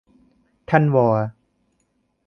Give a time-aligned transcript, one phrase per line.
[0.69, 1.07] ท่านวอ